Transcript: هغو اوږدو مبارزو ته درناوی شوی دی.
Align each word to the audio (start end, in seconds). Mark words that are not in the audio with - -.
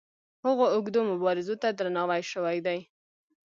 هغو 0.45 0.65
اوږدو 0.75 1.01
مبارزو 1.11 1.55
ته 1.61 1.67
درناوی 1.77 2.21
شوی 2.31 2.57
دی. 2.65 2.79